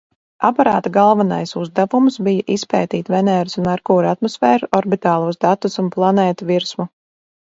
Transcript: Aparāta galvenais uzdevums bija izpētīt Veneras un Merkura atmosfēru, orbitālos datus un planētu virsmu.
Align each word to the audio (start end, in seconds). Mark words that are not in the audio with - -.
Aparāta 0.47 0.91
galvenais 0.93 1.51
uzdevums 1.63 2.15
bija 2.27 2.45
izpētīt 2.55 3.11
Veneras 3.15 3.57
un 3.63 3.67
Merkura 3.67 4.13
atmosfēru, 4.17 4.71
orbitālos 4.79 5.39
datus 5.45 5.77
un 5.85 5.93
planētu 5.97 6.49
virsmu. 6.53 6.87